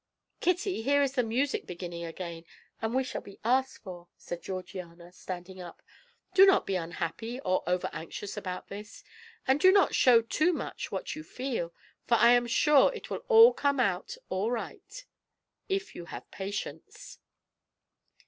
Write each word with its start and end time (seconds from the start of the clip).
"Kitty, 0.39 0.81
here 0.81 1.03
is 1.03 1.13
the 1.13 1.21
music 1.21 1.67
beginning 1.67 2.05
again, 2.05 2.43
and 2.81 2.95
we 2.95 3.03
shall 3.03 3.21
be 3.21 3.39
asked 3.43 3.83
for," 3.83 4.07
said 4.17 4.41
Georgiana, 4.41 5.11
standing 5.11 5.61
up. 5.61 5.83
"Do 6.33 6.47
not 6.47 6.65
be 6.65 6.75
unhappy 6.75 7.39
or 7.41 7.61
over 7.67 7.87
anxious 7.93 8.35
about 8.35 8.67
this, 8.69 9.03
and 9.45 9.59
do 9.59 9.71
not 9.71 9.93
show 9.93 10.23
too 10.23 10.53
much 10.53 10.91
what 10.91 11.15
you 11.15 11.23
feel, 11.23 11.71
for 12.07 12.15
I 12.15 12.31
am 12.31 12.47
sure 12.47 12.91
it 12.95 13.11
will 13.11 13.23
all 13.27 13.53
come 13.53 13.79
out 13.79 14.17
right 14.31 15.05
if 15.69 15.93
you 15.93 16.05
have 16.05 16.31
patience." 16.31 17.19